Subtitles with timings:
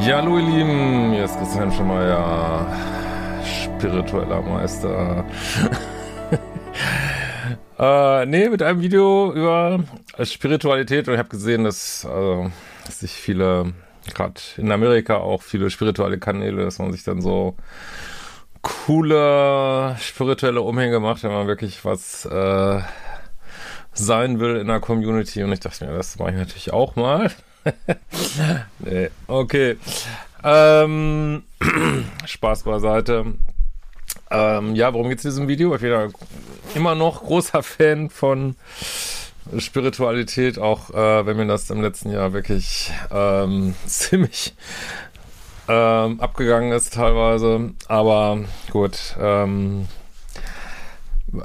[0.00, 2.66] Ja, hallo ihr Lieben, hier ist Christian Schemeier,
[3.44, 5.26] spiritueller Meister.
[7.78, 9.84] äh, nee, mit einem Video über
[10.22, 12.50] Spiritualität und ich habe gesehen, dass, also,
[12.86, 13.74] dass sich viele,
[14.14, 17.56] gerade in Amerika auch viele spirituelle Kanäle, dass man sich dann so
[18.62, 22.80] coole spirituelle Umhänge macht, wenn man wirklich was äh,
[23.92, 27.30] sein will in der Community und ich dachte mir, das mache ich natürlich auch mal.
[28.78, 29.76] nee, okay.
[30.42, 31.42] Ähm,
[32.24, 33.26] Spaß beiseite.
[34.30, 35.74] Ähm, ja, worum geht es in diesem Video?
[35.74, 36.12] Ich bin
[36.74, 38.56] immer noch großer Fan von
[39.58, 44.54] Spiritualität, auch äh, wenn mir das im letzten Jahr wirklich ähm, ziemlich
[45.68, 47.72] ähm, abgegangen ist teilweise.
[47.88, 48.38] Aber
[48.70, 49.88] gut, ähm,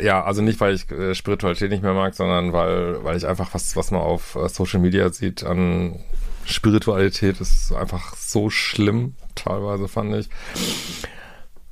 [0.00, 3.54] ja, also nicht, weil ich äh, Spiritualität nicht mehr mag, sondern weil, weil ich einfach
[3.54, 5.98] was, was man auf äh, Social Media sieht an
[6.44, 10.28] Spiritualität, ist einfach so schlimm, teilweise fand ich.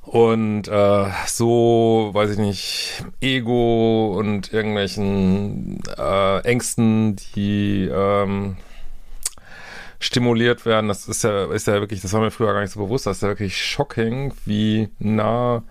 [0.01, 8.55] Und äh, so, weiß ich nicht, Ego und irgendwelchen äh, Ängsten, die ähm,
[9.99, 12.79] stimuliert werden, das ist ja, ist ja wirklich, das war mir früher gar nicht so
[12.79, 15.63] bewusst, das ist ja wirklich shocking, wie nah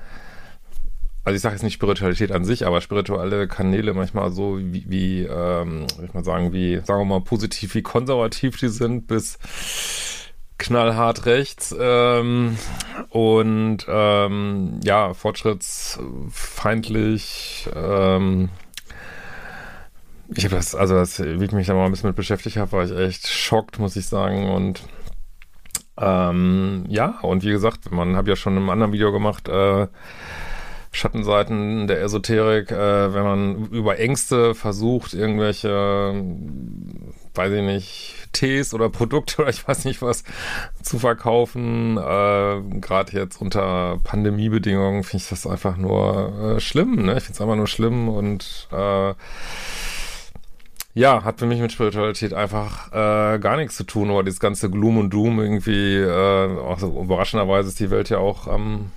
[1.26, 5.22] also ich sage jetzt nicht Spiritualität an sich, aber spirituelle Kanäle manchmal so wie, wie
[5.22, 9.40] ähm, ich mal sagen, wie, sagen wir mal, positiv, wie konservativ die sind, bis
[10.56, 12.56] knallhart rechts ähm,
[13.08, 17.70] und ähm, ja, fortschrittsfeindlich.
[17.74, 18.50] Ähm,
[20.32, 22.70] ich habe das, also das, wie ich mich da mal ein bisschen mit beschäftigt habe,
[22.70, 24.48] war ich echt schockt, muss ich sagen.
[24.48, 24.84] Und
[25.98, 29.88] ähm, ja, und wie gesagt, man habe ja schon in einem anderen Video gemacht, äh,
[30.96, 36.14] Schattenseiten der Esoterik, äh, wenn man über Ängste versucht, irgendwelche,
[37.34, 40.24] weiß ich nicht, Tees oder Produkte oder ich weiß nicht was
[40.82, 41.96] zu verkaufen.
[41.96, 47.04] Äh, Gerade jetzt unter Pandemiebedingungen finde ich das einfach nur äh, schlimm.
[47.06, 47.16] Ne?
[47.16, 49.14] Ich finde es einfach nur schlimm und äh,
[50.94, 54.70] ja, hat für mich mit Spiritualität einfach äh, gar nichts zu tun, aber dieses ganze
[54.70, 58.92] Gloom und Doom irgendwie, äh, auch so überraschenderweise ist die Welt ja auch am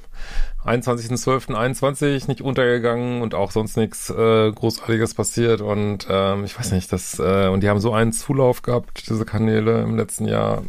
[0.65, 6.91] 21.12.21 nicht untergegangen und auch sonst nichts äh, Großartiges passiert und ähm, ich weiß nicht,
[6.91, 10.63] das äh, und die haben so einen Zulauf gehabt, diese Kanäle im letzten Jahr.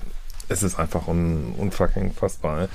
[0.49, 2.69] Es ist einfach un, unfucking fassbar.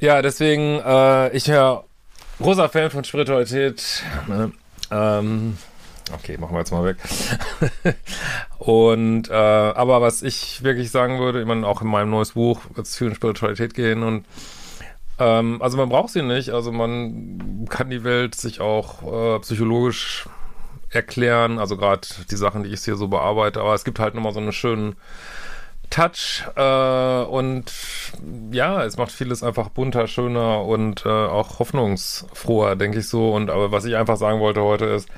[0.00, 1.84] Ja, deswegen, äh, ich ja
[2.40, 4.02] großer Fan von Spiritualität.
[4.26, 4.52] Ne?
[4.90, 5.56] Ähm,
[6.12, 6.98] okay, machen wir jetzt mal weg.
[8.58, 12.60] und äh, aber was ich wirklich sagen würde, ich meine, auch in meinem neues Buch
[12.74, 14.24] wird es viel um Spiritualität gehen und
[15.18, 16.50] ähm, also man braucht sie nicht.
[16.50, 20.28] Also man kann die Welt sich auch äh, psychologisch
[20.90, 21.58] erklären.
[21.58, 23.60] Also gerade die Sachen, die ich hier so bearbeite.
[23.60, 24.96] Aber es gibt halt nochmal so einen schönen
[25.90, 27.72] Touch äh, und
[28.50, 33.32] ja, es macht vieles einfach bunter, schöner und äh, auch hoffnungsfroher, denke ich so.
[33.32, 35.08] Und aber was ich einfach sagen wollte heute ist,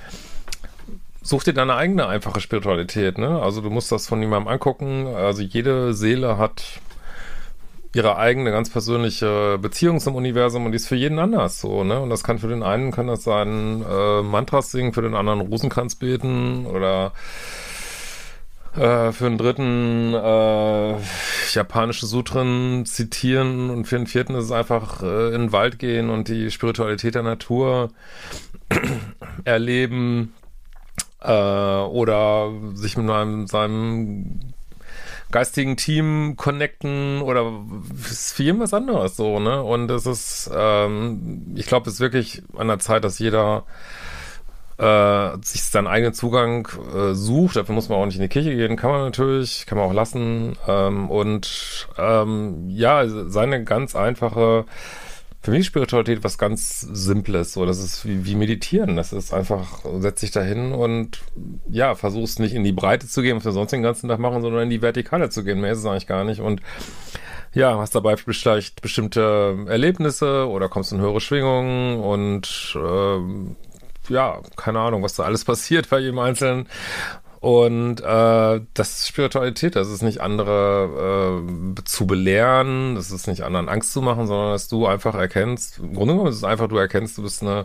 [1.22, 3.18] such dir deine eigene einfache Spiritualität.
[3.18, 3.40] Ne?
[3.40, 5.06] Also du musst das von niemandem angucken.
[5.06, 6.80] Also jede Seele hat
[7.96, 11.98] ihre eigene ganz persönliche Beziehung zum Universum und die ist für jeden anders so, ne?
[11.98, 15.40] Und das kann für den einen kann das sein äh, Mantras singen, für den anderen
[15.40, 17.12] Rosenkranz beten oder
[18.74, 20.96] äh, für den dritten äh,
[21.54, 26.10] japanische Sutren zitieren und für den vierten ist es einfach äh, in den Wald gehen
[26.10, 27.92] und die Spiritualität der Natur
[29.44, 30.34] erleben
[31.22, 34.52] äh, oder sich mit einem, seinem
[35.36, 37.52] geistigen Team connecten oder
[38.10, 39.62] ist jeden was anderes so, ne?
[39.62, 43.64] Und es ist, ähm, ich glaube, es ist wirklich an der Zeit, dass jeder
[44.78, 47.56] äh, sich seinen eigenen Zugang äh, sucht.
[47.56, 49.92] Dafür muss man auch nicht in die Kirche gehen, kann man natürlich, kann man auch
[49.92, 50.56] lassen.
[50.66, 54.64] Ähm, und ähm, ja, seine ganz einfache
[55.46, 57.52] für mich ist Spiritualität was ganz Simples.
[57.52, 58.96] So, das ist wie, wie Meditieren.
[58.96, 61.20] Das ist einfach, setz dich da hin und
[61.70, 64.42] ja, versuchst nicht in die Breite zu gehen, was wir sonst den ganzen Tag machen,
[64.42, 65.60] sondern in die Vertikale zu gehen.
[65.60, 66.40] Mehr ist es eigentlich gar nicht.
[66.40, 66.62] Und
[67.54, 73.54] ja, hast dabei vielleicht bestimmte Erlebnisse oder kommst in höhere Schwingungen und ähm,
[74.08, 76.66] ja, keine Ahnung, was da alles passiert bei jedem Einzelnen.
[77.46, 83.42] Und äh, das ist Spiritualität, das ist nicht andere äh, zu belehren, das ist nicht
[83.42, 86.66] anderen Angst zu machen, sondern dass du einfach erkennst, im Grunde genommen ist es einfach,
[86.66, 87.64] du erkennst, du bist eine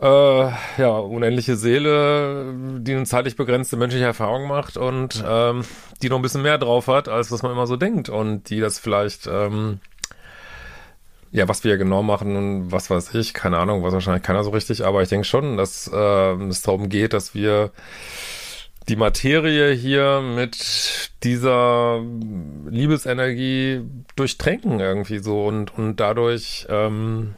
[0.00, 5.64] äh, ja, unendliche Seele, die eine zeitlich begrenzte menschliche Erfahrung macht und ähm,
[6.00, 8.60] die noch ein bisschen mehr drauf hat, als was man immer so denkt und die
[8.60, 9.80] das vielleicht ähm,
[11.30, 14.50] ja, was wir genau machen und was weiß ich, keine Ahnung, was wahrscheinlich keiner so
[14.50, 17.70] richtig, aber ich denke schon, dass äh, es darum geht, dass wir
[18.88, 22.02] die Materie hier mit dieser
[22.68, 23.82] Liebesenergie
[24.16, 27.34] durchtränken irgendwie so und, und dadurch ähm,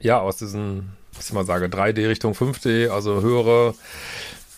[0.00, 3.74] ja aus diesen, was ich mal sage, 3D Richtung 5D, also höhere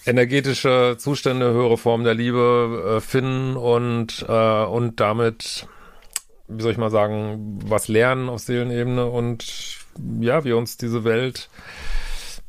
[0.07, 5.67] energetische Zustände, höhere Formen der Liebe äh, finden und, äh, und damit
[6.49, 9.79] wie soll ich mal sagen, was lernen auf Seelenebene und
[10.21, 11.49] ja, wir uns diese Welt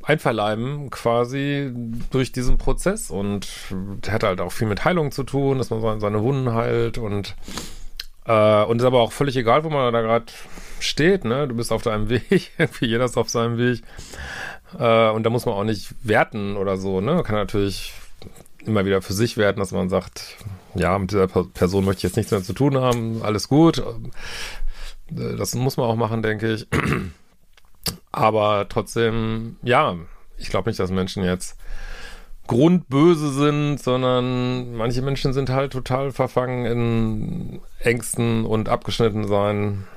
[0.04, 1.72] einverleiben quasi
[2.12, 3.48] durch diesen Prozess und
[4.08, 7.36] hat halt auch viel mit Heilung zu tun, dass man seine Wunden heilt und
[8.26, 10.26] äh, und ist aber auch völlig egal, wo man da gerade
[10.80, 11.48] steht, ne?
[11.48, 13.82] Du bist auf deinem Weg, jeder ist auf seinem Weg
[14.78, 17.16] äh, und da muss man auch nicht werten oder so, ne?
[17.16, 17.94] Man kann natürlich
[18.66, 20.38] immer wieder für sich werten, dass man sagt,
[20.76, 23.80] ja, mit dieser Person möchte ich jetzt nichts mehr zu tun haben, alles gut.
[23.80, 26.68] Äh, das muss man auch machen, denke ich.
[28.14, 29.98] Aber trotzdem, ja,
[30.38, 31.58] ich glaube nicht, dass Menschen jetzt
[32.48, 39.88] grundböse sind, sondern manche Menschen sind halt total verfangen in Ängsten und abgeschnitten sein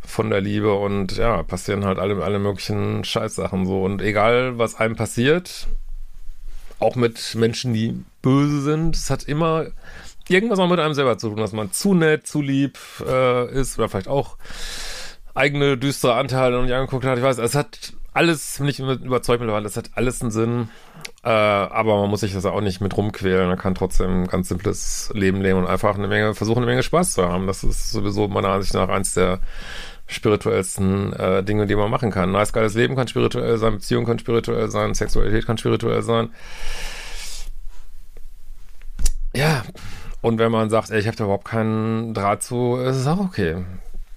[0.00, 3.82] von der Liebe und ja, passieren halt alle, alle möglichen Scheißsachen so.
[3.82, 5.66] Und egal, was einem passiert,
[6.78, 8.94] auch mit Menschen, die böse sind.
[8.94, 9.66] Es hat immer
[10.28, 13.78] irgendwas auch mit einem selber zu tun, dass man zu nett, zu lieb äh, ist
[13.78, 14.36] oder vielleicht auch
[15.34, 17.18] eigene düstere Anteile noch nicht angeguckt hat.
[17.18, 20.68] Ich weiß, es hat alles, bin ich überzeugt mittlerweile, es hat alles einen Sinn.
[21.24, 23.48] Äh, aber man muss sich das auch nicht mit rumquälen.
[23.48, 26.82] Man kann trotzdem ein ganz simples Leben leben und einfach eine Menge, versuchen, eine Menge
[26.82, 27.46] Spaß zu haben.
[27.46, 29.40] Das ist sowieso meiner Ansicht nach eins der
[30.08, 32.32] spirituellsten äh, Dinge, die man machen kann.
[32.32, 36.30] Nice, geiles Leben kann spirituell sein, Beziehung kann spirituell sein, Sexualität kann spirituell sein.
[39.34, 39.62] Ja,
[40.20, 43.18] und wenn man sagt, ey, ich habe da überhaupt keinen Draht zu, ist es auch
[43.18, 43.64] okay.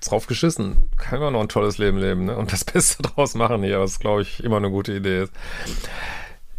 [0.06, 0.90] Drauf geschissen.
[0.98, 2.38] Kann man noch ein tolles Leben leben ne?
[2.38, 5.34] und das Beste draus machen hier, was, glaube ich, immer eine gute Idee ist.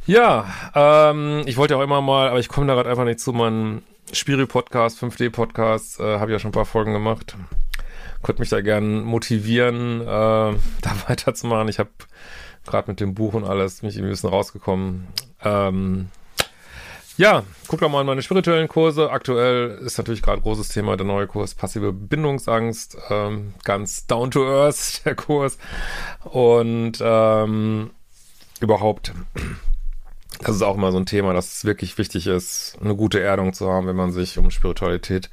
[0.07, 3.33] Ja, ähm, ich wollte auch immer mal, aber ich komme da gerade einfach nicht zu,
[3.33, 3.83] meinem
[4.13, 7.37] Spiri-Podcast, 5D-Podcast, äh, habe ja schon ein paar Folgen gemacht
[8.27, 11.69] konnte mich da gern motivieren, äh, da weiterzumachen.
[11.69, 11.91] Ich habe
[12.67, 15.07] gerade mit dem Buch und alles mich ein bisschen rausgekommen.
[15.45, 16.09] Ähm,
[17.17, 19.11] ja, guck doch mal in meine spirituellen Kurse.
[19.11, 22.97] Aktuell ist natürlich gerade großes Thema der neue Kurs Passive Bindungsangst.
[23.09, 25.57] Ähm, ganz down to earth der Kurs.
[26.25, 27.91] Und ähm,
[28.61, 29.13] überhaupt,
[30.41, 33.55] das ist auch immer so ein Thema, dass es wirklich wichtig ist, eine gute Erdung
[33.55, 35.31] zu haben, wenn man sich um Spiritualität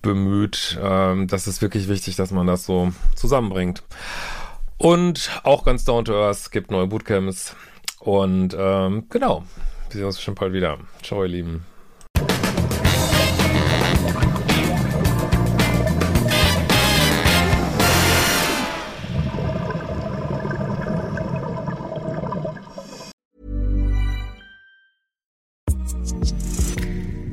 [0.00, 0.78] bemüht.
[0.82, 3.82] Ähm, das ist wirklich wichtig, dass man das so zusammenbringt.
[4.78, 7.54] Und auch ganz down to earth gibt neue Bootcamps.
[8.00, 9.44] Und ähm, genau,
[9.94, 10.78] wir sehen uns schon bald wieder.
[11.02, 11.64] Ciao, ihr Lieben.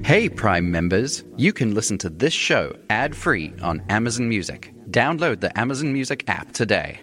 [0.03, 4.74] Hey, Prime members, you can listen to this show ad free on Amazon Music.
[4.91, 7.00] Download the Amazon Music app today.